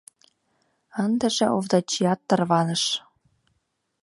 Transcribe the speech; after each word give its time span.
Ындыже 1.03 1.45
Овдачиат 1.57 2.19
тарваныш: 2.27 2.83